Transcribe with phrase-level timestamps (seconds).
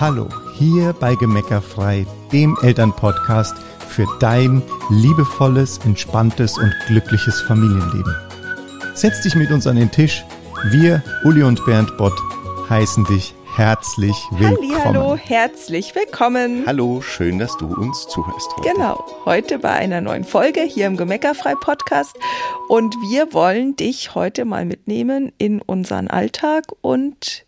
[0.00, 3.54] Hallo, hier bei Gemeckerfrei, dem Elternpodcast
[3.88, 8.12] für dein liebevolles, entspanntes und glückliches Familienleben.
[8.94, 10.24] Setz dich mit uns an den Tisch.
[10.64, 12.12] Wir, Uli und Bernd Bott,
[12.68, 14.84] heißen dich herzlich willkommen.
[14.84, 16.64] Hallo, herzlich willkommen.
[16.66, 18.50] Hallo, schön, dass du uns zuhörst.
[18.56, 18.70] Heute.
[18.70, 22.18] Genau, heute bei einer neuen Folge hier im Gemeckerfrei Podcast
[22.68, 27.44] und wir wollen dich heute mal mitnehmen in unseren Alltag und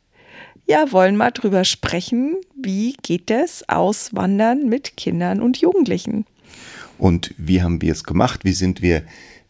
[0.66, 6.26] ja, wollen mal drüber sprechen, wie geht es auswandern mit Kindern und Jugendlichen.
[6.98, 8.44] Und wie haben wir es gemacht?
[8.44, 9.02] Wie sind wir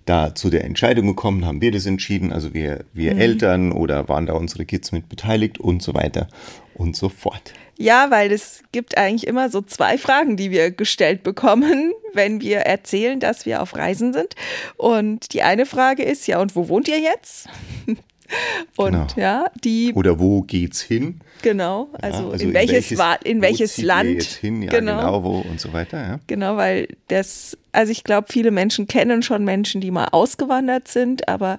[0.06, 3.20] da zu der Entscheidung gekommen, haben wir das entschieden, also wir, wir mhm.
[3.20, 6.28] Eltern oder waren da unsere Kids mit beteiligt und so weiter
[6.74, 7.52] und so fort.
[7.78, 12.58] Ja, weil es gibt eigentlich immer so zwei Fragen, die wir gestellt bekommen, wenn wir
[12.58, 14.34] erzählen, dass wir auf Reisen sind.
[14.76, 17.48] Und die eine Frage ist, ja, und wo wohnt ihr jetzt?
[18.76, 19.06] Und genau.
[19.16, 19.92] ja, die.
[19.94, 21.20] Oder wo geht's hin?
[21.42, 24.10] Genau, also, ja, also in, welches, in welches, in welches Land.
[24.10, 24.62] Jetzt hin?
[24.62, 24.96] Ja, genau.
[24.96, 25.98] genau, wo und so weiter.
[25.98, 26.20] Ja.
[26.26, 31.28] Genau, weil das, also ich glaube, viele Menschen kennen schon Menschen, die mal ausgewandert sind,
[31.28, 31.58] aber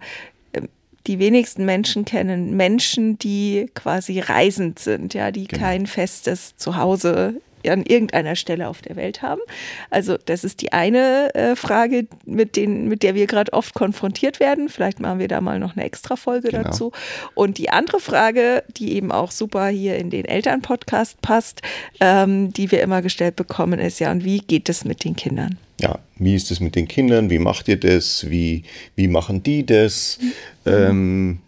[0.53, 0.67] ähm,
[1.05, 5.63] die wenigsten Menschen kennen Menschen, die quasi reisend sind, ja, die genau.
[5.63, 7.35] kein festes Zuhause
[7.69, 9.41] an irgendeiner Stelle auf der Welt haben.
[9.89, 14.39] Also das ist die eine äh, Frage, mit, den, mit der wir gerade oft konfrontiert
[14.39, 14.69] werden.
[14.69, 16.63] Vielleicht machen wir da mal noch eine extra Folge genau.
[16.63, 16.91] dazu.
[17.35, 21.61] Und die andere Frage, die eben auch super hier in den Elternpodcast passt,
[21.99, 25.57] ähm, die wir immer gestellt bekommen, ist ja, und wie geht es mit den Kindern?
[25.79, 27.29] Ja, wie ist es mit den Kindern?
[27.29, 28.29] Wie macht ihr das?
[28.29, 28.63] Wie,
[28.95, 30.17] wie machen die das?
[30.65, 30.71] Mhm.
[30.73, 31.39] Ähm,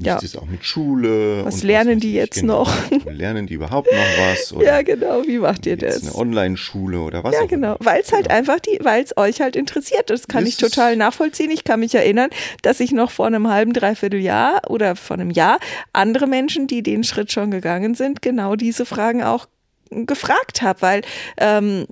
[0.00, 0.16] wie ja.
[0.16, 1.44] ist es auch mit Schule?
[1.44, 2.64] Was lernen was die jetzt genau.
[2.64, 2.90] noch?
[3.12, 4.52] Lernen die überhaupt noch was?
[4.58, 5.22] Oder ja, genau.
[5.26, 6.02] Wie macht ihr das?
[6.02, 7.34] Eine Online-Schule oder was?
[7.34, 7.76] Ja, genau.
[7.80, 8.36] Weil es halt genau.
[8.36, 10.10] einfach die, weil es euch halt interessiert.
[10.10, 11.50] Das kann das ich total nachvollziehen.
[11.50, 12.30] Ich kann mich erinnern,
[12.62, 15.58] dass ich noch vor einem halben, dreiviertel Jahr oder vor einem Jahr
[15.92, 19.48] andere Menschen, die den Schritt schon gegangen sind, genau diese Fragen auch
[19.90, 21.02] gefragt habe, weil
[21.38, 21.86] ähm,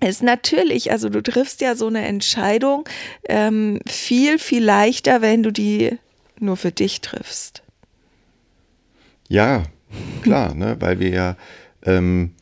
[0.00, 2.84] ist natürlich, also du triffst ja so eine Entscheidung
[3.28, 5.98] ähm, viel, viel leichter, wenn du die
[6.40, 7.62] nur für dich triffst.
[9.28, 9.64] Ja,
[10.22, 11.36] klar, ne, weil wir ja
[11.82, 12.32] ähm,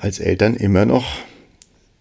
[0.00, 1.18] als Eltern immer noch,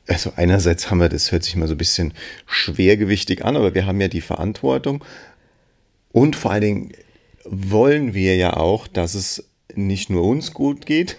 [0.07, 2.13] also einerseits haben wir, das hört sich mal so ein bisschen
[2.45, 5.03] schwergewichtig an, aber wir haben ja die Verantwortung
[6.11, 6.91] und vor allen Dingen
[7.43, 11.15] wollen wir ja auch, dass es nicht nur uns gut geht,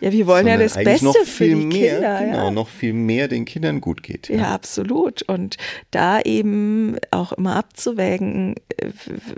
[0.00, 2.20] Ja, wir wollen ja das Beste noch für die mehr, Kinder.
[2.20, 2.50] Genau, ja.
[2.50, 4.28] noch viel mehr den Kindern gut geht.
[4.28, 4.36] Ja.
[4.36, 5.22] ja, absolut.
[5.22, 5.56] Und
[5.90, 8.54] da eben auch immer abzuwägen,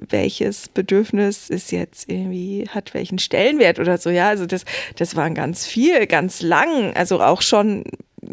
[0.08, 4.10] welches Bedürfnis ist jetzt irgendwie, hat welchen Stellenwert oder so.
[4.10, 4.64] Ja, also das,
[4.96, 6.92] das waren ganz viel, ganz lang.
[6.94, 7.84] Also auch schon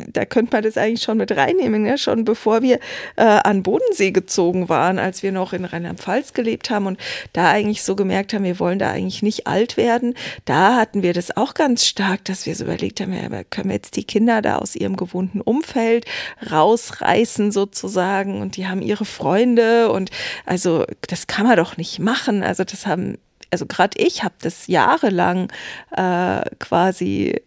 [0.08, 1.98] da könnte man das eigentlich schon mit reinnehmen, ja?
[1.98, 2.80] schon bevor wir
[3.16, 7.00] äh, an Bodensee gezogen waren, als wir noch in Rheinland-Pfalz gelebt haben und
[7.34, 10.16] da eigentlich so gemerkt haben, wir wollen da eigentlich nicht alt werden.
[10.46, 13.76] Da hatten wir das auch ganz stark, dass wir so überlegt haben, ja, können wir
[13.76, 16.06] jetzt die Kinder da aus ihrem gewohnten Umfeld
[16.50, 20.12] rausreißen sozusagen und die haben ihre Freunde und
[20.46, 22.44] also das kann man doch nicht machen.
[22.44, 23.18] Also das haben
[23.52, 25.52] also gerade ich habe das jahrelang
[25.96, 27.42] äh, quasi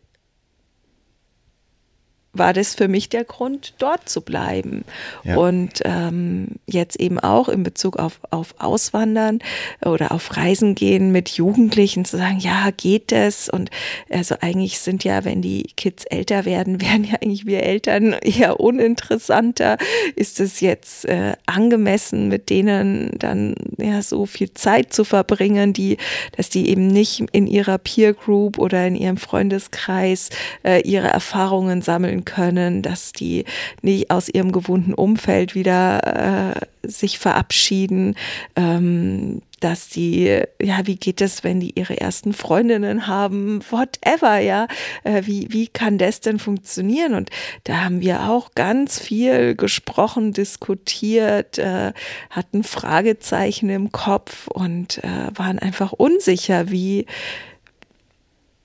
[2.34, 4.84] war das für mich der Grund, dort zu bleiben.
[5.22, 5.36] Ja.
[5.36, 9.40] Und ähm, jetzt eben auch in Bezug auf, auf Auswandern
[9.84, 13.50] oder auf Reisen gehen mit Jugendlichen zu sagen, ja, geht das?
[13.50, 13.70] Und
[14.10, 18.60] also eigentlich sind ja, wenn die Kids älter werden, werden ja eigentlich wir Eltern eher
[18.60, 19.76] uninteressanter.
[20.16, 25.98] Ist es jetzt äh, angemessen, mit denen dann ja so viel Zeit zu verbringen, die,
[26.36, 30.30] dass die eben nicht in ihrer Peer Group oder in ihrem Freundeskreis
[30.64, 33.44] äh, ihre Erfahrungen sammeln können, dass die
[33.82, 38.16] nicht aus ihrem gewohnten Umfeld wieder äh, sich verabschieden,
[38.56, 44.66] ähm, dass die, ja, wie geht es, wenn die ihre ersten Freundinnen haben, whatever, ja,
[45.04, 47.14] äh, wie, wie kann das denn funktionieren?
[47.14, 47.30] Und
[47.64, 51.92] da haben wir auch ganz viel gesprochen, diskutiert, äh,
[52.30, 57.06] hatten Fragezeichen im Kopf und äh, waren einfach unsicher, wie,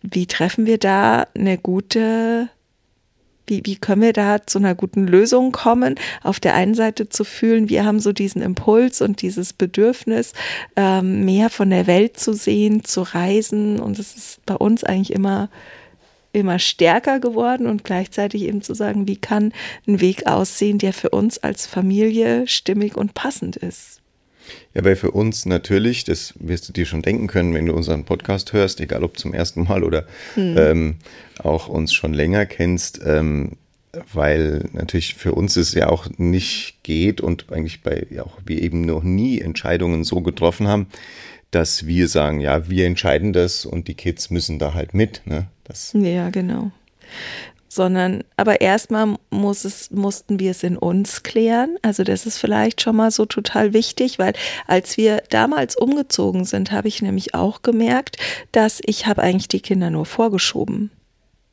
[0.01, 2.49] wie treffen wir da eine gute
[3.47, 5.95] wie, wie können wir da zu einer guten Lösung kommen?
[6.21, 10.33] Auf der einen Seite zu fühlen, wir haben so diesen Impuls und dieses Bedürfnis,
[10.75, 13.79] ähm, mehr von der Welt zu sehen, zu reisen.
[13.79, 15.49] Und es ist bei uns eigentlich immer
[16.33, 19.53] immer stärker geworden und gleichzeitig eben zu sagen, wie kann
[19.87, 24.01] ein Weg aussehen, der für uns als Familie stimmig und passend ist.
[24.73, 28.05] Ja, weil für uns natürlich, das wirst du dir schon denken können, wenn du unseren
[28.05, 30.05] Podcast hörst, egal ob zum ersten Mal oder
[30.35, 30.55] hm.
[30.57, 30.95] ähm,
[31.39, 33.53] auch uns schon länger kennst, ähm,
[34.13, 38.61] weil natürlich für uns es ja auch nicht geht und eigentlich bei ja auch wir
[38.61, 40.87] eben noch nie Entscheidungen so getroffen haben,
[41.51, 45.21] dass wir sagen, ja, wir entscheiden das und die Kids müssen da halt mit.
[45.25, 45.47] Ne?
[45.63, 46.71] Das ja, genau
[47.77, 51.77] sondern aber erstmal muss es, mussten wir es in uns klären.
[51.83, 54.33] Also das ist vielleicht schon mal so total wichtig, weil
[54.65, 58.17] als wir damals umgezogen sind, habe ich nämlich auch gemerkt,
[58.51, 60.91] dass ich habe eigentlich die Kinder nur vorgeschoben.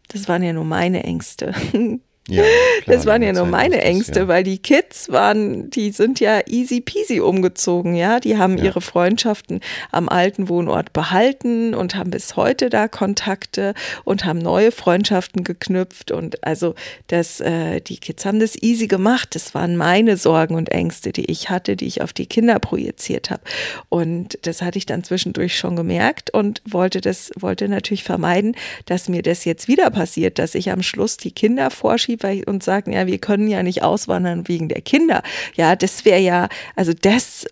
[0.08, 1.54] Das waren ja nur meine Ängste.
[2.26, 2.42] Ja,
[2.82, 4.28] klar, das waren ja nur meine Ängste, ja.
[4.28, 8.18] weil die Kids waren, die sind ja easy peasy umgezogen, ja.
[8.18, 8.64] Die haben ja.
[8.64, 9.60] ihre Freundschaften
[9.92, 13.74] am alten Wohnort behalten und haben bis heute da Kontakte
[14.04, 16.12] und haben neue Freundschaften geknüpft.
[16.12, 16.74] Und also
[17.08, 19.34] das, äh, die Kids haben das easy gemacht.
[19.34, 23.28] Das waren meine Sorgen und Ängste, die ich hatte, die ich auf die Kinder projiziert
[23.28, 23.42] habe.
[23.90, 28.56] Und das hatte ich dann zwischendurch schon gemerkt und wollte das, wollte natürlich vermeiden,
[28.86, 32.62] dass mir das jetzt wieder passiert, dass ich am Schluss die Kinder vorschiebe Prinzip und
[32.62, 35.22] sagen, ja, wir können ja nicht auswandern wegen der Kinder.
[35.54, 37.46] Ja, das wäre ja, also das,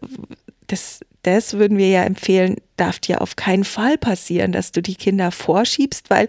[0.67, 4.97] das, das würden wir ja empfehlen, darf dir auf keinen Fall passieren, dass du die
[4.97, 6.26] Kinder vorschiebst, weil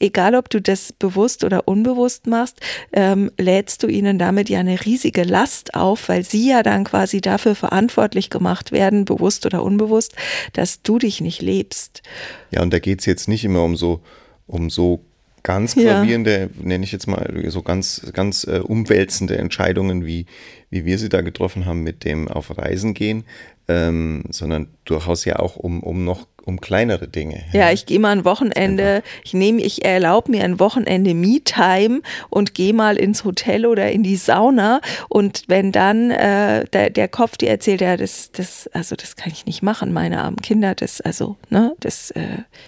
[0.00, 2.60] egal ob du das bewusst oder unbewusst machst,
[2.92, 7.20] ähm, lädst du ihnen damit ja eine riesige Last auf, weil sie ja dann quasi
[7.20, 10.16] dafür verantwortlich gemacht werden, bewusst oder unbewusst,
[10.54, 12.02] dass du dich nicht lebst.
[12.50, 14.00] Ja, und da geht es jetzt nicht immer um so,
[14.46, 15.04] um so
[15.42, 16.62] ganz gravierende, ja.
[16.62, 20.26] nenne ich jetzt mal, so ganz, ganz äh, umwälzende Entscheidungen, wie,
[20.70, 23.24] wie wir sie da getroffen haben mit dem auf Reisen gehen,
[23.68, 27.44] ähm, sondern durchaus ja auch um, um noch um kleinere Dinge.
[27.52, 32.02] Ja, ja ich gehe mal ein Wochenende, ich nehme, ich erlaube mir ein Wochenende Me-Time
[32.30, 37.08] und gehe mal ins Hotel oder in die Sauna und wenn dann äh, der, der
[37.08, 40.74] Kopf dir erzählt, ja, das, das, also das kann ich nicht machen, meine armen Kinder,
[40.74, 42.20] das, also, ne, das äh,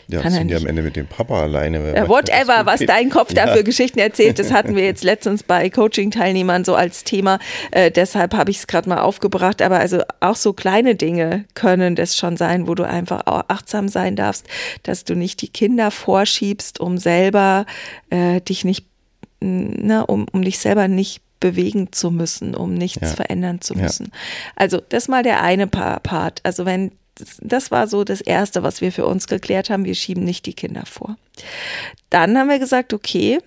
[0.09, 1.95] ja, kann sind ja am Ende mit dem Papa alleine.
[1.95, 3.47] Ja, whatever, was dein Kopf ja.
[3.47, 7.39] dafür Geschichten erzählt, das hatten wir jetzt letztens bei Coaching-Teilnehmern so als Thema,
[7.71, 11.97] äh, deshalb habe ich es gerade mal aufgebracht, aber also auch so kleine Dinge können
[11.97, 14.47] das schon sein, wo du einfach auch achtsam sein darfst,
[14.83, 17.67] dass du nicht die Kinder vorschiebst, um selber
[18.11, 18.87] äh, dich nicht,
[19.41, 23.09] ne, um, um dich selber nicht bewegen zu müssen, um nichts ja.
[23.09, 24.07] verändern zu müssen.
[24.07, 24.13] Ja.
[24.57, 26.41] Also das mal der eine Part.
[26.43, 26.93] Also wenn
[27.41, 29.85] das war so das Erste, was wir für uns geklärt haben.
[29.85, 31.17] Wir schieben nicht die Kinder vor.
[32.11, 33.39] Dann haben wir gesagt, okay,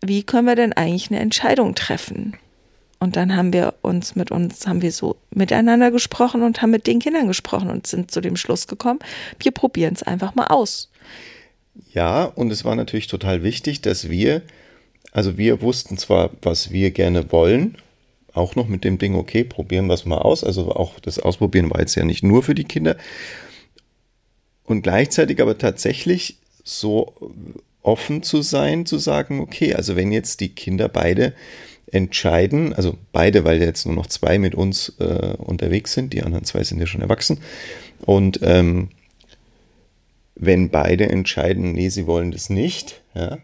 [0.00, 2.36] wie können wir denn eigentlich eine Entscheidung treffen?
[3.02, 6.86] Und dann haben wir uns mit uns, haben wir so miteinander gesprochen und haben mit
[6.86, 9.00] den Kindern gesprochen und sind zu dem Schluss gekommen,
[9.40, 10.88] wir probieren es einfach mal aus.
[11.92, 14.42] Ja, und es war natürlich total wichtig, dass wir,
[15.10, 17.76] also wir wussten zwar, was wir gerne wollen,
[18.34, 20.44] auch noch mit dem Ding, okay, probieren wir es mal aus.
[20.44, 22.96] Also auch das Ausprobieren war jetzt ja nicht nur für die Kinder.
[24.62, 27.32] Und gleichzeitig aber tatsächlich so
[27.82, 31.34] offen zu sein, zu sagen, okay, also wenn jetzt die Kinder beide
[31.92, 36.44] entscheiden, also beide, weil jetzt nur noch zwei mit uns äh, unterwegs sind, die anderen
[36.44, 37.38] zwei sind ja schon erwachsen.
[38.00, 38.88] Und ähm,
[40.34, 43.38] wenn beide entscheiden, nee, sie wollen das nicht, ja,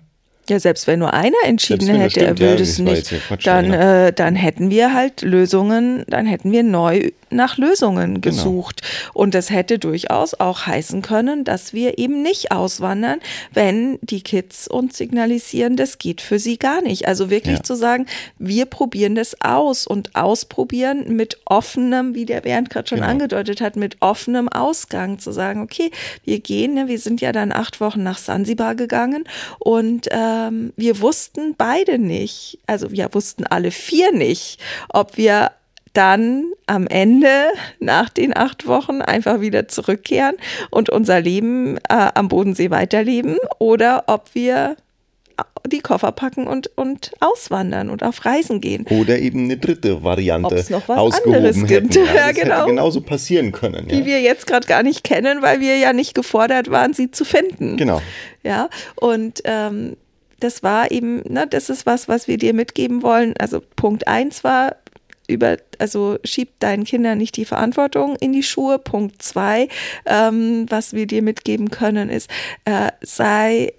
[0.51, 3.15] ja, selbst wenn nur einer entschieden hätte, er will ja, das nicht,
[3.45, 8.37] dann, äh, dann hätten wir halt Lösungen, dann hätten wir neu nach Lösungen genau.
[8.37, 8.83] gesucht.
[8.83, 9.13] Genau.
[9.15, 13.21] Und das hätte durchaus auch heißen können, dass wir eben nicht auswandern,
[13.53, 17.07] wenn die Kids uns signalisieren, das geht für sie gar nicht.
[17.07, 17.63] Also wirklich ja.
[17.63, 18.07] zu sagen,
[18.39, 23.11] wir probieren das aus und ausprobieren mit offenem, wie der Bernd gerade schon genau.
[23.11, 25.91] angedeutet hat, mit offenem Ausgang zu sagen, okay,
[26.25, 29.25] wir gehen, ne, wir sind ja dann acht Wochen nach Sansibar gegangen
[29.59, 30.09] und
[30.47, 35.53] ähm, wir wussten beide nicht, also wir wussten alle vier nicht, ob wir
[35.93, 37.49] dann am Ende
[37.81, 40.37] nach den acht Wochen einfach wieder zurückkehren
[40.71, 44.77] und unser Leben äh, am Bodensee weiterleben oder ob wir
[45.67, 48.87] die Koffer packen und, und auswandern und auf Reisen gehen.
[48.89, 51.95] Oder eben eine dritte Variante Ob's noch was anderes gibt.
[51.95, 52.57] Ja, ja, genau.
[52.57, 53.89] hätte genauso passieren können.
[53.89, 53.97] Ja.
[53.97, 57.25] Die wir jetzt gerade gar nicht kennen, weil wir ja nicht gefordert waren, sie zu
[57.25, 57.77] finden.
[57.77, 58.01] Genau.
[58.43, 59.97] Ja, und ähm,
[60.41, 63.35] das war eben, ne, das ist was, was wir dir mitgeben wollen.
[63.39, 64.77] Also Punkt eins war,
[65.29, 68.79] über, also schieb deinen Kindern nicht die Verantwortung in die Schuhe.
[68.79, 69.69] Punkt zwei,
[70.07, 72.31] ähm, was wir dir mitgeben können, ist,
[72.65, 73.75] äh, sei,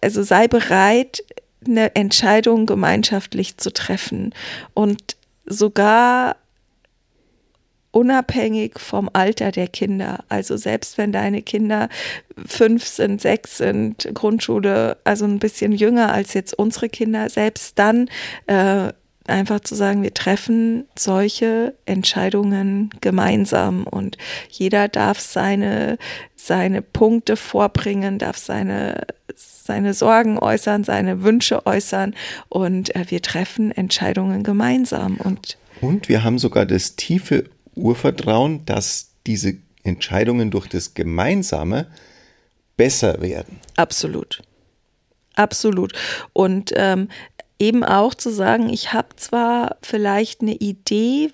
[0.00, 1.24] also sei bereit,
[1.66, 4.34] eine Entscheidung gemeinschaftlich zu treffen
[4.74, 5.16] und
[5.46, 6.36] sogar
[7.94, 10.24] unabhängig vom Alter der Kinder.
[10.28, 11.88] Also selbst wenn deine Kinder
[12.44, 18.08] fünf sind, sechs sind, Grundschule, also ein bisschen jünger als jetzt unsere Kinder, selbst dann
[18.46, 18.92] äh,
[19.26, 24.18] einfach zu sagen, wir treffen solche Entscheidungen gemeinsam und
[24.50, 25.96] jeder darf seine,
[26.34, 32.14] seine Punkte vorbringen, darf seine, seine Sorgen äußern, seine Wünsche äußern
[32.48, 35.16] und äh, wir treffen Entscheidungen gemeinsam.
[35.16, 37.44] Und, und wir haben sogar das tiefe
[37.76, 41.86] Urvertrauen, dass diese Entscheidungen durch das Gemeinsame
[42.76, 43.60] besser werden.
[43.76, 44.42] Absolut.
[45.36, 45.92] Absolut.
[46.32, 47.08] Und ähm,
[47.58, 51.30] eben auch zu sagen, ich habe zwar vielleicht eine Idee,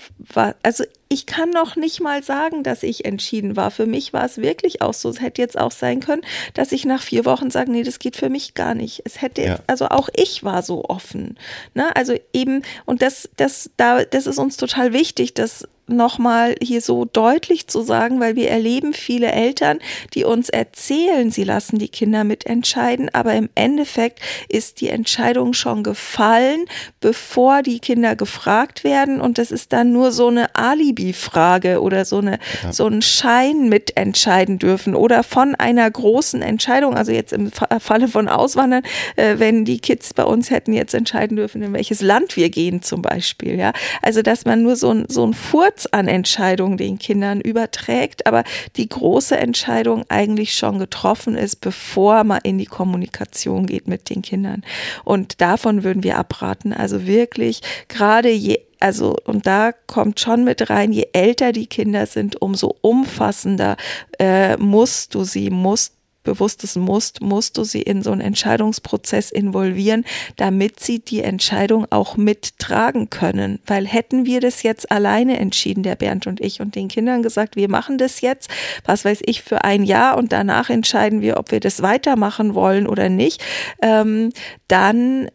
[0.62, 3.70] also ich kann noch nicht mal sagen, dass ich entschieden war.
[3.70, 5.08] Für mich war es wirklich auch so.
[5.08, 6.22] Es hätte jetzt auch sein können,
[6.54, 9.02] dass ich nach vier Wochen sage, nee, das geht für mich gar nicht.
[9.04, 9.58] Es hätte, ja.
[9.66, 11.36] also auch ich war so offen.
[11.74, 11.94] Ne?
[11.96, 15.66] Also eben, und das, das, da, das ist uns total wichtig, dass
[15.96, 19.78] nochmal hier so deutlich zu sagen, weil wir erleben viele Eltern,
[20.14, 25.82] die uns erzählen, sie lassen die Kinder mitentscheiden, aber im Endeffekt ist die Entscheidung schon
[25.82, 26.64] gefallen,
[27.00, 32.18] bevor die Kinder gefragt werden und das ist dann nur so eine Alibi-Frage oder so
[32.18, 32.72] eine ja.
[32.72, 38.28] so ein Schein mitentscheiden dürfen oder von einer großen Entscheidung, also jetzt im Falle von
[38.28, 38.82] Auswandern,
[39.16, 42.82] äh, wenn die Kids bei uns hätten jetzt entscheiden dürfen, in welches Land wir gehen
[42.82, 46.76] zum Beispiel, ja, also dass man nur so ein so ein Furz Satz an Entscheidungen
[46.76, 48.44] den Kindern überträgt, aber
[48.76, 54.22] die große Entscheidung eigentlich schon getroffen ist, bevor man in die Kommunikation geht mit den
[54.22, 54.62] Kindern.
[55.04, 56.72] Und davon würden wir abraten.
[56.72, 62.06] Also wirklich, gerade je also, und da kommt schon mit rein, je älter die Kinder
[62.06, 63.76] sind, umso umfassender
[64.18, 70.04] äh, musst du sie, musst bewusstes Musst, musst du sie in so einen Entscheidungsprozess involvieren,
[70.36, 73.58] damit sie die Entscheidung auch mittragen können.
[73.66, 77.56] Weil hätten wir das jetzt alleine entschieden, der Bernd und ich, und den Kindern gesagt,
[77.56, 78.50] wir machen das jetzt,
[78.84, 82.86] was weiß ich, für ein Jahr und danach entscheiden wir, ob wir das weitermachen wollen
[82.86, 83.42] oder nicht,
[83.82, 84.32] ähm,
[84.68, 85.28] dann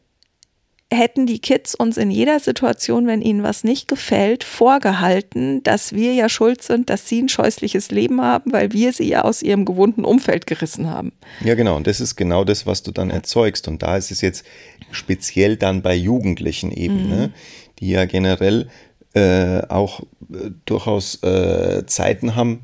[0.93, 6.13] hätten die Kids uns in jeder Situation, wenn ihnen was nicht gefällt, vorgehalten, dass wir
[6.13, 9.65] ja schuld sind, dass sie ein scheußliches Leben haben, weil wir sie ja aus ihrem
[9.65, 11.11] gewohnten Umfeld gerissen haben.
[11.43, 11.75] Ja, genau.
[11.75, 13.67] Und das ist genau das, was du dann erzeugst.
[13.67, 14.45] Und da ist es jetzt
[14.91, 17.09] speziell dann bei Jugendlichen eben, mhm.
[17.09, 17.33] ne,
[17.79, 18.69] die ja generell
[19.15, 22.61] äh, auch äh, durchaus äh, Zeiten haben,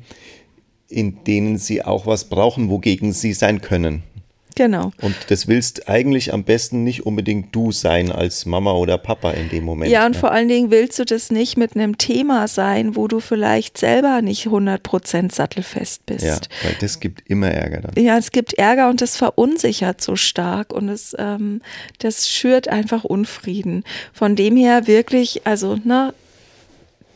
[0.88, 4.04] in denen sie auch was brauchen, wogegen sie sein können.
[4.54, 4.92] Genau.
[5.00, 9.48] Und das willst eigentlich am besten nicht unbedingt du sein als Mama oder Papa in
[9.48, 9.90] dem Moment.
[9.90, 10.18] Ja, und ne?
[10.18, 14.22] vor allen Dingen willst du das nicht mit einem Thema sein, wo du vielleicht selber
[14.22, 16.24] nicht 100% sattelfest bist.
[16.24, 18.04] Ja, weil das gibt immer Ärger dann.
[18.04, 21.62] Ja, es gibt Ärger und das verunsichert so stark und es, ähm,
[21.98, 23.84] das schürt einfach Unfrieden.
[24.12, 26.14] Von dem her wirklich, also, ne,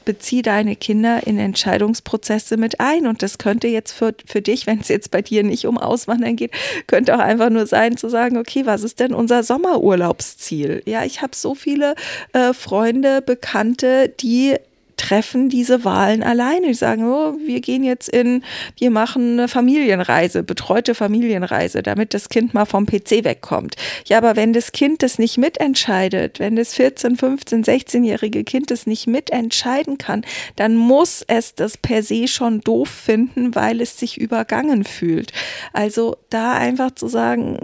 [0.06, 3.06] bezieh deine Kinder in Entscheidungsprozesse mit ein.
[3.06, 6.36] Und das könnte jetzt für, für dich, wenn es jetzt bei dir nicht um Auswandern
[6.36, 6.52] geht,
[6.86, 10.82] könnte auch einfach nur sein zu sagen, okay, was ist denn unser Sommerurlaubsziel?
[10.86, 11.94] Ja, ich habe so viele
[12.32, 14.56] äh, Freunde, Bekannte, die
[14.96, 16.68] treffen diese Wahlen alleine.
[16.68, 18.42] Die sagen, oh, wir gehen jetzt in,
[18.78, 23.76] wir machen eine Familienreise, betreute Familienreise, damit das Kind mal vom PC wegkommt.
[24.06, 28.86] Ja, aber wenn das Kind das nicht mitentscheidet, wenn das 14, 15, 16-jährige Kind das
[28.86, 30.24] nicht mitentscheiden kann,
[30.56, 35.32] dann muss es das per se schon doof finden, weil es sich übergangen fühlt.
[35.72, 37.58] Also da einfach zu sagen,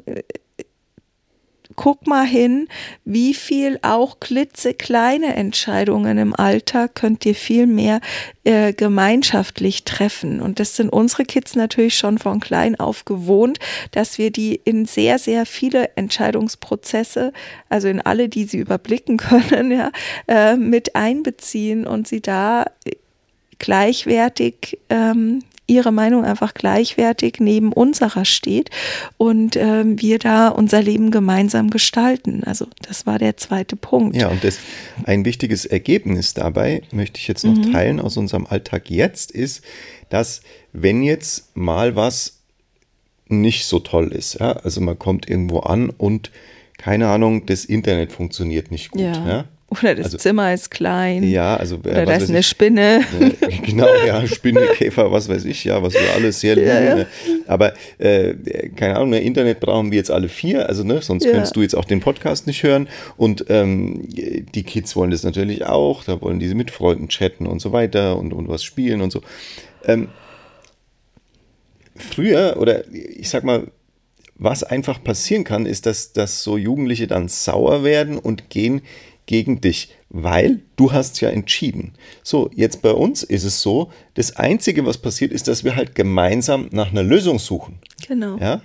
[1.83, 2.69] guck mal hin,
[3.05, 8.01] wie viel auch klitzekleine Entscheidungen im Alltag könnt ihr viel mehr
[8.45, 10.41] äh, gemeinschaftlich treffen.
[10.41, 13.59] Und das sind unsere Kids natürlich schon von klein auf gewohnt,
[13.91, 17.33] dass wir die in sehr, sehr viele Entscheidungsprozesse,
[17.69, 19.91] also in alle, die sie überblicken können, ja,
[20.29, 22.65] äh, mit einbeziehen und sie da
[23.59, 25.41] gleichwertig ähm,
[25.73, 28.71] ihre Meinung einfach gleichwertig neben unserer steht
[29.17, 32.45] und äh, wir da unser Leben gemeinsam gestalten.
[32.45, 34.17] Also das war der zweite Punkt.
[34.17, 34.59] Ja, und das,
[35.05, 37.73] ein wichtiges Ergebnis dabei möchte ich jetzt noch mhm.
[37.73, 39.63] teilen aus unserem Alltag jetzt ist,
[40.11, 42.41] dass wenn jetzt mal was
[43.29, 46.31] nicht so toll ist, ja, also man kommt irgendwo an und
[46.77, 49.29] keine Ahnung, das Internet funktioniert nicht gut, ja.
[49.29, 49.45] ja
[49.81, 51.23] oder das also, Zimmer ist klein.
[51.23, 51.77] Ja, also.
[51.77, 53.01] Äh, Oder da ist eine ich, Spinne.
[53.41, 56.63] Äh, genau, ja, Spinne, Käfer, was weiß ich, ja, was wir alles sehr lieben.
[56.73, 56.95] Ja, ja.
[56.95, 57.07] Ne?
[57.49, 58.35] Aber, äh,
[58.77, 61.33] keine Ahnung, ne, Internet brauchen wir jetzt alle vier, also, ne, sonst ja.
[61.33, 62.89] könntest du jetzt auch den Podcast nicht hören.
[63.17, 67.61] Und ähm, die Kids wollen das natürlich auch, da wollen diese mit Freunden chatten und
[67.61, 69.21] so weiter und, und was spielen und so.
[69.85, 70.09] Ähm,
[71.97, 73.67] früher, oder ich sag mal,
[74.43, 78.83] was einfach passieren kann, ist, dass, dass so Jugendliche dann sauer werden und gehen
[79.27, 81.93] gegen dich, weil du hast ja entschieden.
[82.23, 85.95] So, jetzt bei uns ist es so, das Einzige, was passiert, ist, dass wir halt
[85.95, 87.79] gemeinsam nach einer Lösung suchen.
[88.07, 88.37] Genau.
[88.39, 88.63] Ja?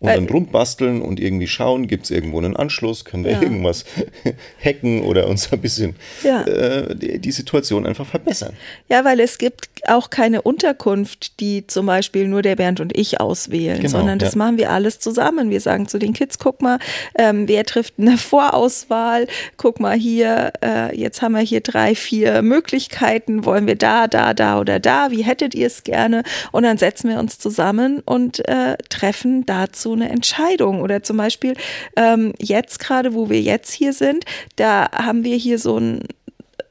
[0.00, 3.42] Und Weil, dann rumbasteln und irgendwie schauen, gibt es irgendwo einen Anschluss, können wir ja.
[3.42, 3.84] irgendwas
[4.64, 6.42] hacken oder uns ein bisschen ja.
[6.42, 8.54] äh, die, die, Situation einfach verbessern.
[8.88, 13.20] Ja, weil es gibt auch keine Unterkunft, die zum Beispiel nur der Bernd und ich
[13.20, 14.38] auswählen, genau, sondern das ja.
[14.38, 15.50] machen wir alles zusammen.
[15.50, 16.78] Wir sagen zu den Kids, guck mal,
[17.16, 22.42] ähm, wer trifft eine Vorauswahl, guck mal hier, äh, jetzt haben wir hier drei, vier
[22.42, 26.22] Möglichkeiten, wollen wir da, da, da oder da, wie hättet ihr es gerne?
[26.52, 30.80] Und dann setzen wir uns zusammen und äh, treffen dazu eine Entscheidung.
[30.80, 31.54] Oder zum Beispiel
[31.96, 34.24] ähm, jetzt gerade, wo wir jetzt hier sind,
[34.56, 36.02] da haben wir hier so ein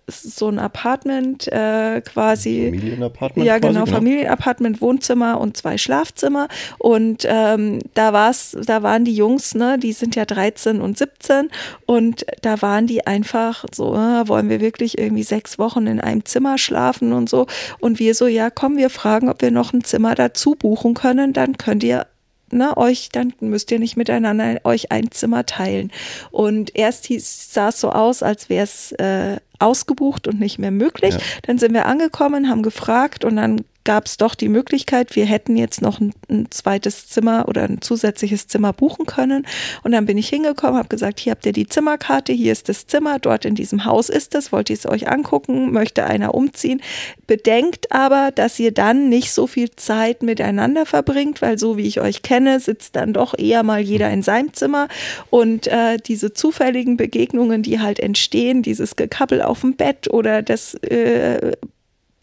[0.10, 2.72] so ein Apartment äh, quasi.
[2.74, 3.46] Familienapartment?
[3.46, 6.48] Ja, genau, quasi, genau, Familienapartment, Wohnzimmer und zwei Schlafzimmer.
[6.78, 11.50] Und ähm, da war's, da waren die Jungs, ne, die sind ja 13 und 17
[11.86, 16.24] und da waren die einfach so, äh, wollen wir wirklich irgendwie sechs Wochen in einem
[16.24, 17.48] Zimmer schlafen und so.
[17.80, 21.34] Und wir so, ja, komm, wir fragen, ob wir noch ein Zimmer dazu buchen können,
[21.34, 22.08] dann könnt ihr
[22.52, 25.92] ne, euch, dann müsst ihr nicht miteinander euch ein Zimmer teilen.
[26.32, 30.72] Und erst hieß, sah es so aus, als wäre es äh, ausgebucht und nicht mehr
[30.72, 31.16] möglich.
[31.16, 31.22] Ja.
[31.44, 35.56] Dann sind wir angekommen, haben gefragt und dann gab es doch die Möglichkeit, wir hätten
[35.56, 39.48] jetzt noch ein, ein, zweites Zimmer oder ein zusätzliches Zimmer buchen können.
[39.82, 42.86] Und dann bin ich hingekommen, habe gesagt, hier habt ihr die Zimmerkarte, hier ist das
[42.86, 46.82] Zimmer, dort in diesem Haus ist es, wollt ihr es euch angucken, möchte einer umziehen.
[47.28, 52.02] Bedenkt aber, dass ihr dann nicht so viel Zeit miteinander verbringt, weil so wie ich
[52.02, 54.90] euch kenne, sitzt dann doch eher mal jeder in seinem Zimmer.
[55.30, 60.74] Und äh, diese zufälligen Begegnungen, die halt entstehen, dieses Gekappel auf dem Bett oder das
[60.74, 61.54] äh,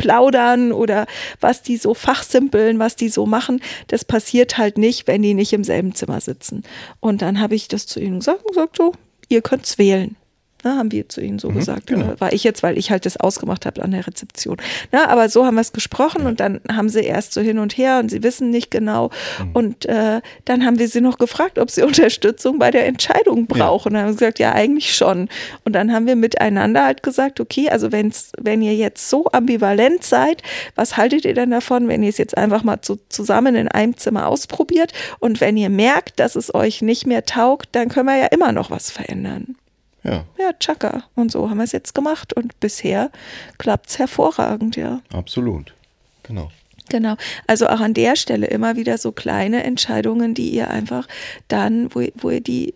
[0.05, 1.07] plaudern oder
[1.41, 5.55] was die so fachsimpeln, was die so machen, das passiert halt nicht, wenn die nicht
[5.55, 6.63] im selben Zimmer sitzen.
[7.01, 8.93] Und dann habe ich das zu ihnen gesagt und gesagt, so,
[9.31, 10.17] ihr könnt es wählen.
[10.65, 11.89] Ne, haben wir zu ihnen so mhm, gesagt.
[11.89, 12.19] Genau.
[12.19, 14.57] War ich jetzt, weil ich halt das ausgemacht habe an der Rezeption.
[14.93, 16.29] Na, aber so haben wir es gesprochen ja.
[16.29, 19.11] und dann haben sie erst so hin und her und sie wissen nicht genau.
[19.39, 19.51] Mhm.
[19.53, 23.59] Und äh, dann haben wir sie noch gefragt, ob sie Unterstützung bei der Entscheidung brauchen.
[23.59, 23.85] Ja.
[23.87, 25.29] Und dann haben sie gesagt, ja, eigentlich schon.
[25.65, 30.03] Und dann haben wir miteinander halt gesagt, okay, also wenn's, wenn ihr jetzt so ambivalent
[30.03, 30.43] seid,
[30.77, 33.99] was haltet ihr denn davon, wenn ihr es jetzt einfach mal zu, zusammen in einem
[33.99, 34.95] Zimmer ausprobiert?
[35.19, 38.53] Und wenn ihr merkt, dass es euch nicht mehr taugt, dann können wir ja immer
[38.53, 39.57] noch was verändern.
[40.05, 40.25] Ja.
[40.39, 41.05] Ja, Chaka.
[41.15, 42.33] Und so haben wir es jetzt gemacht.
[42.35, 43.11] Und bisher
[43.59, 45.01] klappt es hervorragend, ja.
[45.13, 45.75] Absolut.
[46.23, 46.51] Genau.
[46.91, 47.17] Genau.
[47.47, 51.09] Also auch an der Stelle immer wieder so kleine Entscheidungen, die ihr einfach
[51.49, 52.75] dann, wo, wo ihr die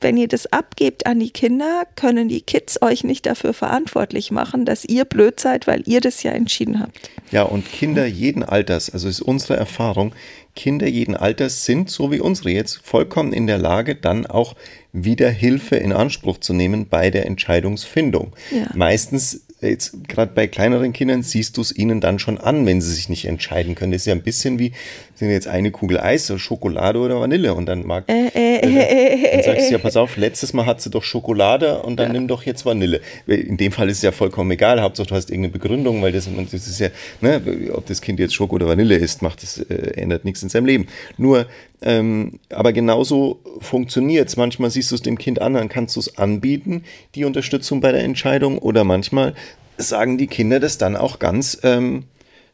[0.00, 4.66] wenn ihr das abgebt an die Kinder, können die Kids euch nicht dafür verantwortlich machen,
[4.66, 7.10] dass ihr blöd seid, weil ihr das ja entschieden habt.
[7.30, 10.14] Ja, und Kinder jeden Alters, also ist unsere Erfahrung,
[10.56, 14.56] Kinder jeden Alters sind, so wie unsere jetzt, vollkommen in der Lage, dann auch
[14.92, 18.34] wieder Hilfe in Anspruch zu nehmen bei der Entscheidungsfindung.
[18.50, 18.66] Ja.
[18.74, 22.92] Meistens jetzt gerade bei kleineren Kindern siehst du es ihnen dann schon an, wenn sie
[22.92, 23.92] sich nicht entscheiden können.
[23.92, 24.72] Das ist ja ein bisschen wie,
[25.14, 29.42] sind jetzt eine Kugel Eis, Schokolade oder Vanille und dann mag, äh, äh, äh, dann
[29.42, 32.12] sagst du ja, pass auf, letztes Mal hat sie doch Schokolade und dann ja.
[32.12, 33.00] nimm doch jetzt Vanille.
[33.26, 36.28] In dem Fall ist es ja vollkommen egal, Hauptsache du hast irgendeine Begründung, weil das,
[36.50, 36.88] das ist ja,
[37.22, 37.40] ne,
[37.72, 40.66] ob das Kind jetzt Schoko oder Vanille isst, macht das, äh, ändert nichts in seinem
[40.66, 40.86] Leben.
[41.16, 41.46] Nur,
[41.82, 44.36] ähm, aber genauso funktioniert es.
[44.36, 46.84] Manchmal siehst du es dem Kind an, dann kannst du es anbieten,
[47.14, 49.34] die Unterstützung bei der Entscheidung oder manchmal
[49.76, 52.04] sagen die Kinder das dann auch ganz, ähm,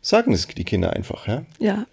[0.01, 1.45] sagen es die Kinder einfach, ja?
[1.59, 1.87] Ja.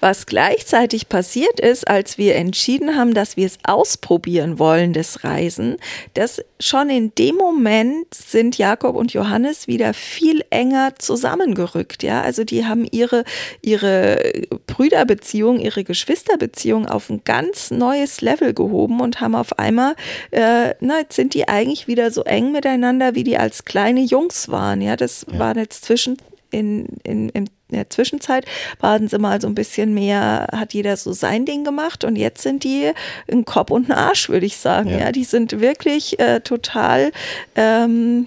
[0.00, 5.76] Was gleichzeitig passiert ist, als wir entschieden haben, dass wir es ausprobieren wollen, das Reisen,
[6.14, 12.02] dass schon in dem Moment sind Jakob und Johannes wieder viel enger zusammengerückt.
[12.02, 13.24] Ja, also die haben ihre,
[13.62, 14.32] ihre
[14.66, 19.94] Brüderbeziehung, ihre Geschwisterbeziehung auf ein ganz neues Level gehoben und haben auf einmal,
[20.30, 24.48] äh, na, jetzt sind die eigentlich wieder so eng miteinander, wie die als kleine Jungs
[24.48, 24.80] waren.
[24.80, 25.38] Ja, das ja.
[25.38, 26.16] war jetzt zwischen
[26.50, 28.46] in, in, in der Zwischenzeit
[28.80, 32.42] waren sie mal so ein bisschen mehr, hat jeder so sein Ding gemacht und jetzt
[32.42, 32.92] sind die
[33.30, 34.90] ein Kopf und ein Arsch, würde ich sagen.
[34.90, 34.98] Ja.
[34.98, 37.12] ja, die sind wirklich äh, total
[37.56, 38.26] ähm,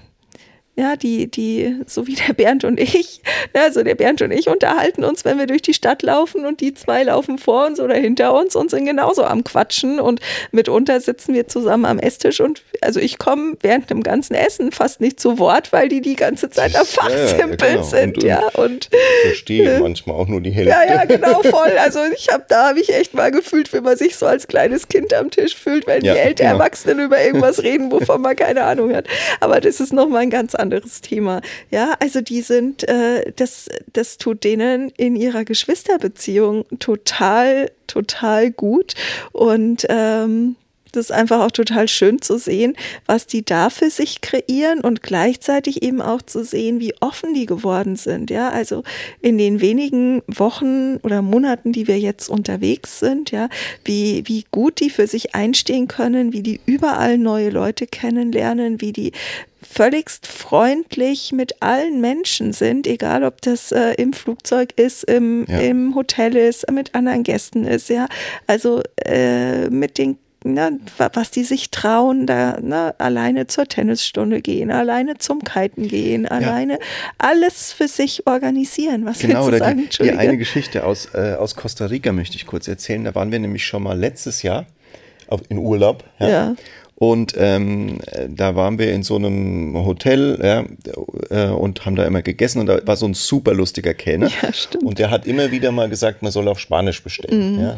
[0.82, 3.22] ja, die, die, so wie der Bernd und ich,
[3.54, 6.60] ne, also der Bernd und ich unterhalten uns, wenn wir durch die Stadt laufen und
[6.60, 11.00] die zwei laufen vor uns oder hinter uns und sind genauso am Quatschen und mitunter
[11.00, 15.20] sitzen wir zusammen am Esstisch und also ich komme während dem ganzen Essen fast nicht
[15.20, 17.84] zu Wort, weil die die ganze Zeit am Fachsimpeln ja, ja, genau.
[17.84, 18.48] sind, und, ja.
[18.56, 20.72] Und ich verstehe äh, manchmal auch nur die Hälfte.
[20.72, 21.78] Ja, ja, genau, voll.
[21.78, 24.88] Also ich habe da habe ich echt mal gefühlt, wie man sich so als kleines
[24.88, 26.64] Kind am Tisch fühlt, wenn ja, die älteren genau.
[26.64, 29.06] Erwachsenen über irgendwas reden, wovon man keine Ahnung hat.
[29.42, 31.42] Aber das ist nochmal ein ganz anderes Thema.
[31.70, 38.94] Ja, also die sind, äh, das, das tut denen in ihrer Geschwisterbeziehung total, total gut.
[39.32, 40.56] Und ähm,
[40.92, 45.02] das ist einfach auch total schön zu sehen, was die da für sich kreieren und
[45.02, 48.30] gleichzeitig eben auch zu sehen, wie offen die geworden sind.
[48.30, 48.84] Ja, also
[49.22, 53.50] in den wenigen Wochen oder Monaten, die wir jetzt unterwegs sind, ja,
[53.86, 58.92] wie, wie gut die für sich einstehen können, wie die überall neue Leute kennenlernen, wie
[58.92, 59.12] die
[59.72, 65.60] völligst freundlich mit allen Menschen sind, egal ob das äh, im Flugzeug ist, im, ja.
[65.60, 68.08] im Hotel ist, mit anderen Gästen ist, ja.
[68.48, 74.72] Also äh, mit den Ne, was die sich trauen, da ne, alleine zur Tennisstunde gehen,
[74.72, 76.80] alleine zum Kiten gehen, alleine ja.
[77.20, 79.06] alles für sich organisieren.
[79.06, 79.90] Was genau, willst du sagen?
[80.02, 83.04] Die eine Geschichte aus, äh, aus Costa Rica möchte ich kurz erzählen.
[83.04, 84.66] Da waren wir nämlich schon mal letztes Jahr
[85.50, 86.04] in Urlaub.
[86.20, 86.30] Ja.
[86.30, 86.56] ja.
[86.96, 90.66] Und ähm, da waren wir in so einem Hotel ja,
[91.32, 94.30] äh, und haben da immer gegessen und da war so ein super lustiger Kellner.
[94.42, 94.84] Ja, stimmt.
[94.84, 97.56] Und der hat immer wieder mal gesagt, man soll auf Spanisch bestellen.
[97.56, 97.60] Mhm.
[97.60, 97.76] Ja.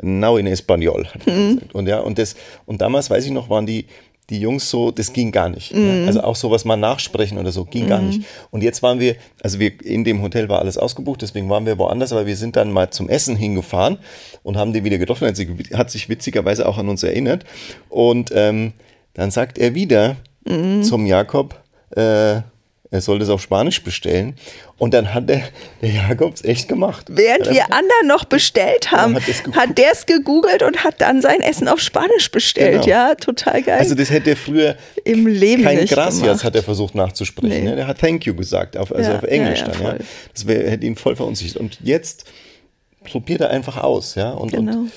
[0.00, 1.08] Now in Espanol.
[1.26, 1.62] Mhm.
[1.72, 2.36] Und ja, und das,
[2.66, 3.86] und damals weiß ich noch, waren die,
[4.30, 5.74] die Jungs so, das ging gar nicht.
[5.74, 6.02] Mhm.
[6.02, 6.06] Ja.
[6.06, 7.88] Also auch sowas mal nachsprechen oder so, ging mhm.
[7.88, 8.22] gar nicht.
[8.50, 11.78] Und jetzt waren wir, also wir in dem Hotel war alles ausgebucht, deswegen waren wir
[11.78, 13.98] woanders, aber wir sind dann mal zum Essen hingefahren
[14.42, 15.24] und haben den wieder getroffen.
[15.26, 17.44] Er hat sich witzigerweise auch an uns erinnert.
[17.88, 18.72] Und ähm,
[19.14, 20.82] dann sagt er wieder mhm.
[20.82, 21.60] zum Jakob,
[21.90, 22.40] äh,
[22.90, 24.36] er soll das auf Spanisch bestellen.
[24.78, 25.42] Und dann hat der,
[25.80, 27.06] der Jakobs echt gemacht.
[27.08, 31.68] Während wir anderen noch bestellt haben, hat der es gegoogelt und hat dann sein Essen
[31.68, 32.82] auf Spanisch bestellt.
[32.82, 32.86] Genau.
[32.86, 33.78] Ja, total geil.
[33.78, 36.44] Also das hätte er früher im Leben kein nicht Gracias gemacht.
[36.44, 37.64] hat er versucht nachzusprechen.
[37.64, 37.70] Nee.
[37.70, 37.76] Ne?
[37.76, 39.98] Der hat Thank you gesagt, auf, also ja, auf Englisch ja, ja, dann.
[39.98, 40.04] Ja.
[40.32, 41.56] Das wär, hätte ihn voll verunsichert.
[41.56, 42.24] Und jetzt
[43.04, 44.14] probiert er einfach aus.
[44.14, 44.32] Ja?
[44.32, 44.72] Und, genau.
[44.72, 44.92] und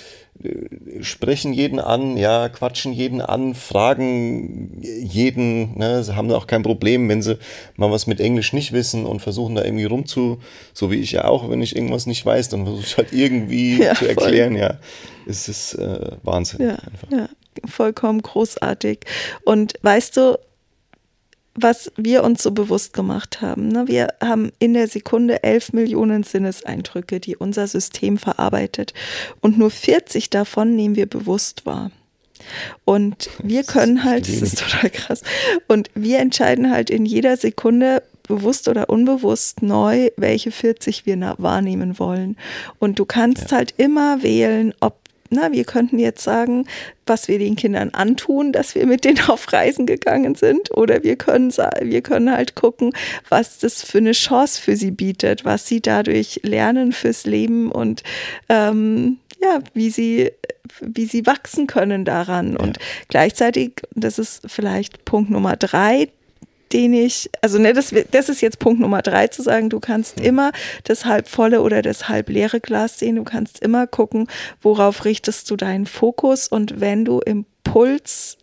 [1.02, 7.10] sprechen jeden an, ja, quatschen jeden an, fragen jeden, ne, sie haben auch kein Problem,
[7.10, 7.38] wenn sie
[7.76, 10.40] mal was mit Englisch nicht wissen und versuchen da irgendwie rumzu,
[10.74, 13.78] so wie ich ja auch, wenn ich irgendwas nicht weiß, dann versuche ich halt irgendwie
[13.84, 14.62] ja, zu erklären, voll.
[14.62, 14.80] ja.
[15.28, 16.62] Es ist äh, Wahnsinn.
[16.66, 17.12] Ja, einfach.
[17.12, 17.30] ja,
[17.68, 19.02] vollkommen großartig.
[19.44, 20.40] Und weißt du,
[21.56, 23.68] was wir uns so bewusst gemacht haben.
[23.68, 23.88] Ne?
[23.88, 28.94] Wir haben in der Sekunde 11 Millionen Sinneseindrücke, die unser System verarbeitet.
[29.42, 31.92] Und nur 40 davon nehmen wir bewusst wahr.
[32.86, 35.22] Und wir können halt, das ist total krass,
[35.68, 42.00] und wir entscheiden halt in jeder Sekunde, bewusst oder unbewusst neu, welche 40 wir wahrnehmen
[42.00, 42.38] wollen.
[42.78, 43.58] Und du kannst ja.
[43.58, 46.66] halt immer wählen, ob na, wir könnten jetzt sagen,
[47.06, 50.76] was wir den Kindern antun, dass wir mit denen auf Reisen gegangen sind.
[50.76, 52.94] Oder wir können, wir können halt gucken,
[53.30, 58.04] was das für eine Chance für sie bietet, was sie dadurch lernen fürs Leben und
[58.50, 60.32] ähm, ja, wie sie,
[60.82, 62.54] wie sie wachsen können daran.
[62.54, 62.60] Ja.
[62.60, 66.10] Und gleichzeitig, das ist vielleicht Punkt Nummer drei,
[66.74, 70.20] den ich, also ne, das, das ist jetzt Punkt Nummer drei zu sagen, du kannst
[70.20, 70.52] immer
[70.84, 74.28] das halbvolle oder das halb leere Glas sehen, du kannst immer gucken,
[74.62, 76.48] worauf richtest du deinen Fokus.
[76.48, 78.38] Und wenn du Impuls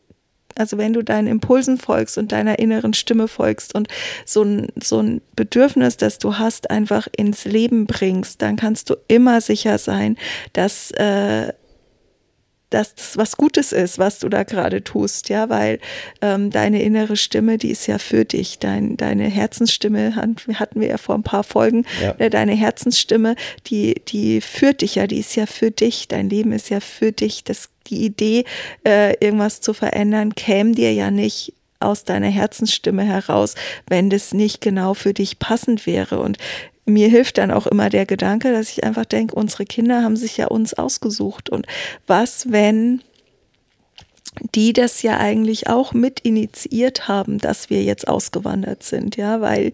[0.58, 3.88] also wenn du deinen Impulsen folgst und deiner inneren Stimme folgst und
[4.24, 8.96] so ein, so ein Bedürfnis, das du hast, einfach ins Leben bringst, dann kannst du
[9.06, 10.16] immer sicher sein,
[10.54, 11.52] dass äh,
[12.70, 15.78] dass das was Gutes ist, was du da gerade tust, ja, weil
[16.20, 20.98] ähm, deine innere Stimme, die ist ja für dich, Dein, deine Herzensstimme hatten wir ja
[20.98, 22.14] vor ein paar Folgen, ja.
[22.18, 26.52] Ne, deine Herzensstimme, die die führt dich ja, die ist ja für dich, dein Leben
[26.52, 28.44] ist ja für dich, das die Idee,
[28.86, 33.54] äh, irgendwas zu verändern, käme dir ja nicht aus deiner Herzensstimme heraus,
[33.86, 36.18] wenn das nicht genau für dich passend wäre.
[36.18, 36.38] Und
[36.86, 40.36] mir hilft dann auch immer der Gedanke, dass ich einfach denke, unsere Kinder haben sich
[40.36, 41.50] ja uns ausgesucht.
[41.50, 41.66] Und
[42.06, 43.02] was, wenn
[44.54, 49.72] die das ja eigentlich auch mit initiiert haben, dass wir jetzt ausgewandert sind, ja, weil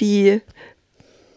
[0.00, 0.40] die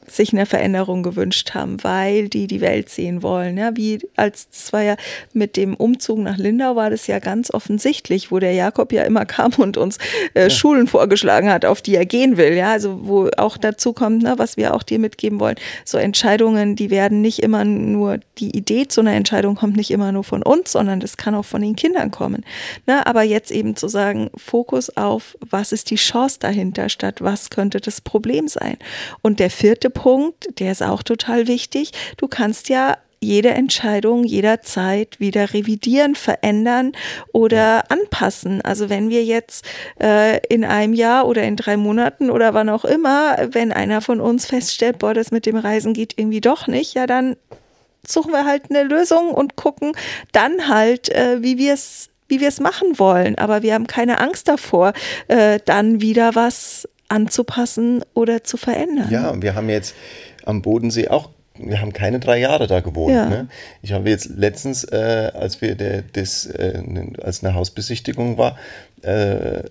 [0.07, 3.57] sich eine Veränderung gewünscht haben, weil die die Welt sehen wollen.
[3.57, 4.95] Ja, wie als das war ja
[5.33, 9.25] mit dem Umzug nach Lindau war das ja ganz offensichtlich, wo der Jakob ja immer
[9.25, 9.97] kam und uns
[10.33, 10.49] äh, ja.
[10.49, 12.53] Schulen vorgeschlagen hat, auf die er gehen will.
[12.53, 15.57] Ja, also wo auch dazu kommt, ne, was wir auch dir mitgeben wollen.
[15.83, 20.11] So Entscheidungen, die werden nicht immer nur die Idee zu einer Entscheidung kommt nicht immer
[20.11, 22.45] nur von uns, sondern das kann auch von den Kindern kommen.
[22.85, 27.49] Ne, aber jetzt eben zu sagen, Fokus auf, was ist die Chance dahinter, statt was
[27.49, 28.77] könnte das Problem sein.
[29.21, 31.91] Und der vierte Punkt, der ist auch total wichtig.
[32.17, 36.91] Du kannst ja jede Entscheidung jederzeit wieder revidieren, verändern
[37.33, 38.61] oder anpassen.
[38.61, 39.65] Also wenn wir jetzt
[39.99, 44.21] äh, in einem Jahr oder in drei Monaten oder wann auch immer, wenn einer von
[44.21, 47.35] uns feststellt, boah, das mit dem Reisen geht irgendwie doch nicht, ja, dann
[48.05, 49.93] suchen wir halt eine Lösung und gucken
[50.31, 53.37] dann halt, äh, wie wir es wie wir es machen wollen.
[53.37, 54.91] Aber wir haben keine Angst davor,
[55.29, 59.07] äh, dann wieder was anzupassen oder zu verändern.
[59.09, 59.95] Ja, wir haben jetzt
[60.45, 63.15] am Bodensee auch wir haben keine drei Jahre da gewohnt.
[63.15, 63.27] Ja.
[63.27, 63.47] Ne?
[63.81, 66.81] Ich habe jetzt letztens, äh, als wir der, das, äh,
[67.21, 68.57] als eine Hausbesichtigung war,
[69.01, 69.63] äh,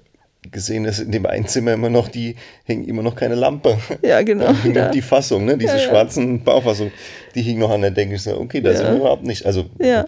[0.50, 3.78] gesehen, dass in dem einen Zimmer immer noch die, hing immer noch keine Lampe.
[4.02, 4.46] Ja, genau.
[4.64, 4.90] Da da.
[4.90, 5.56] die Fassung, ne?
[5.56, 6.92] diese ja, schwarzen Baufassung,
[7.34, 8.14] die hing noch an der Decke.
[8.14, 9.44] Ich so, okay, da sind wir überhaupt nicht.
[9.46, 10.06] Also ja.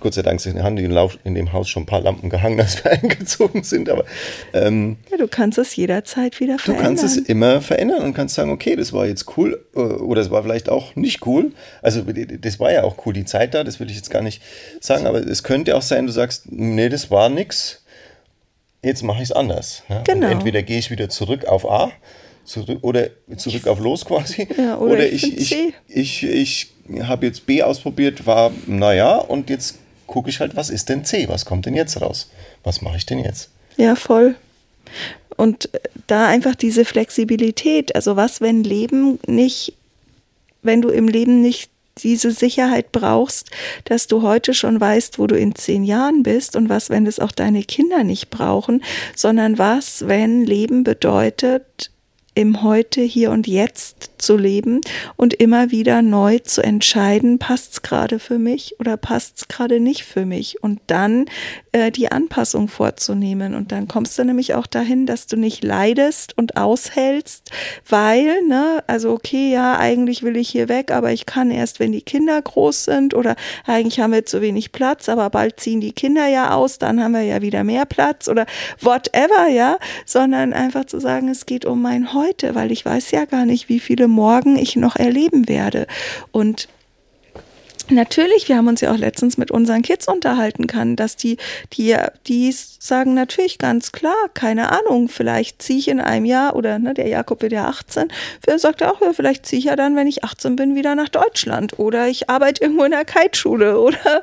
[0.00, 2.90] Gott sei Dank haben die in dem Haus schon ein paar Lampen gehangen, als wir
[3.02, 3.90] eingezogen sind.
[3.90, 4.04] Aber
[4.52, 6.94] ähm, ja, du kannst es jederzeit wieder verändern.
[6.94, 10.22] Du kannst es immer verändern und kannst sagen, okay, das war jetzt cool äh, oder
[10.22, 11.52] es war vielleicht auch nicht cool.
[11.82, 14.42] Also das war ja auch cool, die Zeit da, das will ich jetzt gar nicht
[14.80, 17.80] sagen, aber es könnte auch sein, du sagst, nee, das war nix
[18.82, 19.82] jetzt mache ich es anders.
[19.88, 20.02] Ja?
[20.02, 20.26] Genau.
[20.26, 21.92] Und entweder gehe ich wieder zurück auf A
[22.50, 24.48] zurück, oder zurück auf Los quasi.
[24.56, 25.52] Ja, oder, oder, ich, ich,
[25.88, 30.70] ich, ich, ich habe jetzt B ausprobiert, war naja, und jetzt gucke ich halt, was
[30.70, 31.28] ist denn C?
[31.28, 32.30] Was kommt denn jetzt raus?
[32.64, 33.50] Was mache ich denn jetzt?
[33.76, 34.34] Ja, voll.
[35.36, 35.70] Und
[36.08, 39.74] da einfach diese Flexibilität, also was, wenn Leben nicht,
[40.62, 43.50] wenn du im Leben nicht diese Sicherheit brauchst,
[43.84, 47.20] dass du heute schon weißt, wo du in zehn Jahren bist und was, wenn es
[47.20, 48.82] auch deine Kinder nicht brauchen,
[49.14, 51.90] sondern was, wenn Leben bedeutet,
[52.34, 54.80] im Heute, hier und jetzt zu leben
[55.16, 59.80] und immer wieder neu zu entscheiden, passt es gerade für mich oder passt es gerade
[59.80, 61.26] nicht für mich und dann
[61.72, 63.54] äh, die Anpassung vorzunehmen.
[63.54, 67.50] Und dann kommst du nämlich auch dahin, dass du nicht leidest und aushältst,
[67.88, 71.92] weil, ne, also okay, ja, eigentlich will ich hier weg, aber ich kann erst, wenn
[71.92, 75.92] die Kinder groß sind oder eigentlich haben wir zu wenig Platz, aber bald ziehen die
[75.92, 78.46] Kinder ja aus, dann haben wir ja wieder mehr Platz oder
[78.80, 83.24] whatever, ja, sondern einfach zu sagen, es geht um mein Heute, weil ich weiß ja
[83.24, 85.86] gar nicht, wie viele morgen ich noch erleben werde.
[86.32, 86.68] Und
[87.90, 91.36] Natürlich, wir haben uns ja auch letztens mit unseren Kids unterhalten kann, dass die,
[91.72, 91.96] die,
[92.26, 96.94] die sagen natürlich ganz klar, keine Ahnung, vielleicht ziehe ich in einem Jahr oder ne,
[96.94, 98.08] der Jakob wird ja 18,
[98.44, 100.94] für sagt er auch, ja, vielleicht ziehe ich ja dann, wenn ich 18 bin, wieder
[100.94, 104.22] nach Deutschland oder ich arbeite irgendwo in der Kiteschule oder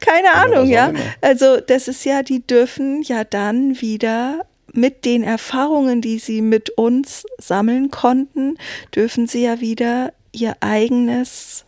[0.00, 0.92] keine Ahnung, ja.
[1.20, 6.70] Also das ist ja, die dürfen ja dann wieder mit den Erfahrungen, die sie mit
[6.70, 8.56] uns sammeln konnten,
[8.94, 11.64] dürfen sie ja wieder ihr eigenes,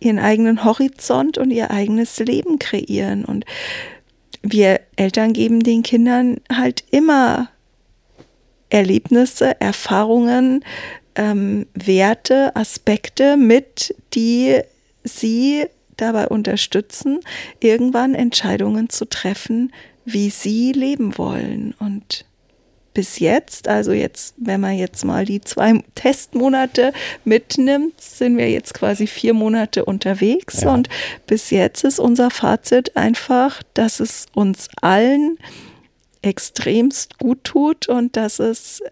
[0.00, 3.24] ihren eigenen Horizont und ihr eigenes Leben kreieren.
[3.24, 3.44] Und
[4.42, 7.50] wir Eltern geben den Kindern halt immer
[8.70, 10.64] Erlebnisse, Erfahrungen,
[11.14, 14.60] ähm, Werte, Aspekte mit, die
[15.04, 15.66] sie
[15.96, 17.20] dabei unterstützen,
[17.60, 19.72] irgendwann Entscheidungen zu treffen,
[20.12, 21.74] wie sie leben wollen.
[21.78, 22.24] Und
[22.94, 26.92] bis jetzt, also jetzt, wenn man jetzt mal die zwei Testmonate
[27.24, 30.62] mitnimmt, sind wir jetzt quasi vier Monate unterwegs.
[30.62, 30.74] Ja.
[30.74, 30.88] Und
[31.26, 35.38] bis jetzt ist unser Fazit einfach, dass es uns allen
[36.22, 38.82] extremst gut tut und dass es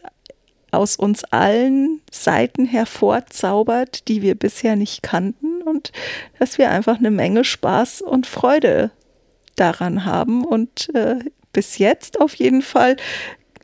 [0.71, 5.91] aus uns allen Seiten hervorzaubert, die wir bisher nicht kannten und
[6.39, 8.91] dass wir einfach eine Menge Spaß und Freude
[9.57, 10.45] daran haben.
[10.45, 11.19] Und äh,
[11.53, 12.97] bis jetzt auf jeden Fall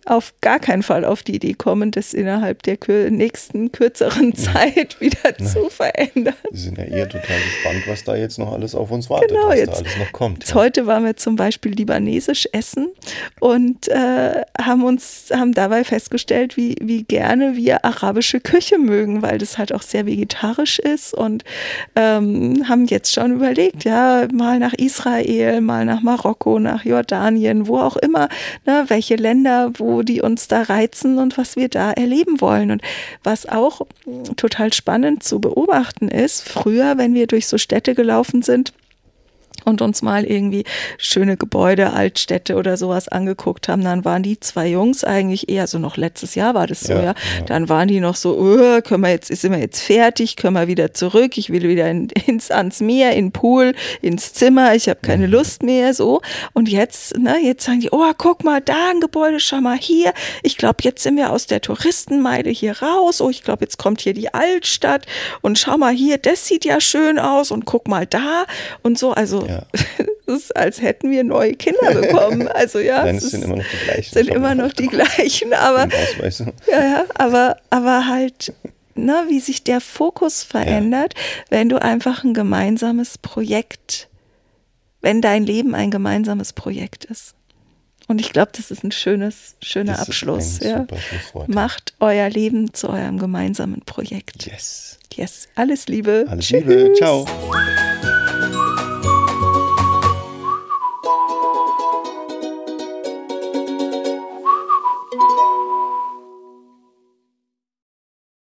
[0.07, 5.01] auf gar keinen Fall auf die Idee kommen, das innerhalb der kür nächsten kürzeren Zeit
[5.01, 5.47] wieder Nein.
[5.47, 6.35] zu verändern.
[6.51, 9.49] Wir sind ja eher total gespannt, was da jetzt noch alles auf uns wartet, genau,
[9.49, 10.49] was jetzt, da alles noch kommt.
[10.49, 10.55] Ja.
[10.55, 12.89] Heute waren wir zum Beispiel libanesisch essen
[13.41, 19.39] und äh, haben uns haben dabei festgestellt, wie, wie gerne wir arabische Küche mögen, weil
[19.39, 21.45] das halt auch sehr vegetarisch ist und
[21.97, 27.79] ähm, haben jetzt schon überlegt, ja, mal nach Israel, mal nach Marokko, nach Jordanien, wo
[27.79, 28.29] auch immer,
[28.67, 32.71] ne, welche Länder, wo die uns da reizen und was wir da erleben wollen.
[32.71, 32.81] Und
[33.23, 33.83] was auch
[34.37, 38.73] total spannend zu beobachten ist, früher, wenn wir durch so Städte gelaufen sind,
[39.65, 40.65] und uns mal irgendwie
[40.99, 45.79] schöne Gebäude, Altstädte oder sowas angeguckt haben, dann waren die zwei Jungs eigentlich eher so
[45.79, 47.03] noch letztes Jahr war das so, ja.
[47.03, 47.15] ja.
[47.47, 50.69] Dann waren die noch so, oh, können wir jetzt, sind wir jetzt fertig, können wir
[50.69, 55.01] wieder zurück, ich will wieder in, ins, ans Meer, in Pool, ins Zimmer, ich habe
[55.03, 55.33] keine mhm.
[55.33, 56.21] Lust mehr, so.
[56.53, 60.13] Und jetzt, ne, jetzt sagen die, oh, guck mal, da ein Gebäude, schau mal hier.
[60.43, 63.21] Ich glaube, jetzt sind wir aus der Touristenmeile hier raus.
[63.21, 65.07] Oh, ich glaube, jetzt kommt hier die Altstadt
[65.41, 68.45] und schau mal hier, das sieht ja schön aus und guck mal da
[68.83, 69.13] und so.
[69.13, 69.52] Also ja.
[70.25, 72.49] Es ist, als hätten wir neue Kinder bekommen.
[72.55, 74.15] Also ja, Nein, es, sind immer noch die gleichen.
[74.15, 75.89] Sind immer noch die gleichen, aber
[76.71, 78.53] ja, ja, aber aber halt,
[78.95, 81.45] ne, wie sich der Fokus verändert, ja.
[81.51, 84.09] wenn du einfach ein gemeinsames Projekt,
[85.01, 87.35] wenn dein Leben ein gemeinsames Projekt ist.
[88.09, 90.61] Und ich glaube, das ist ein schönes, schöner das Abschluss.
[90.61, 90.87] ja.
[91.47, 94.47] Macht euer Leben zu eurem gemeinsamen Projekt.
[94.47, 94.99] Yes.
[95.15, 95.49] Yes.
[95.55, 96.27] Alles Liebe.
[96.29, 96.61] Alles Tschüss.
[96.65, 96.93] Liebe.
[96.95, 97.27] Ciao.